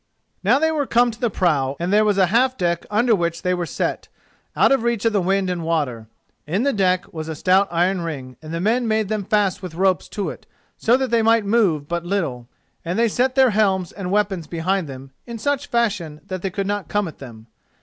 [0.43, 3.43] Now they were come to the prow, and there was a half deck under which
[3.43, 4.07] they were set,
[4.55, 6.07] out of reach of the wind and water.
[6.47, 9.75] In the deck was a stout iron ring, and the men made them fast with
[9.75, 12.47] ropes to it, so that they might move but little,
[12.83, 16.65] and they set their helms and weapons behind them in such fashion that they could
[16.65, 17.45] not come at them.